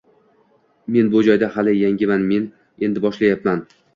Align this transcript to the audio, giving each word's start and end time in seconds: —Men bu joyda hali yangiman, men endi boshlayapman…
—Men 0.95 1.11
bu 1.15 1.21
joyda 1.27 1.51
hali 1.57 1.75
yangiman, 1.79 2.25
men 2.33 2.49
endi 2.89 3.05
boshlayapman… 3.07 3.65